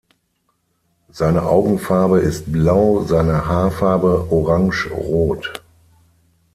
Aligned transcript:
Seine 1.11 1.43
Augenfarbe 1.43 2.21
ist 2.21 2.51
blau, 2.51 3.03
seine 3.03 3.45
Haarfarbe 3.45 4.25
orange-rot. 4.31 5.61